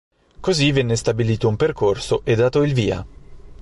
[0.39, 3.05] Così venne stabilito un percorso e dato il via.